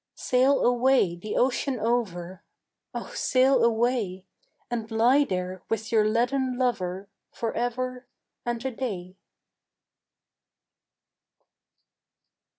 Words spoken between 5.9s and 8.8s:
your leaden lover For ever and a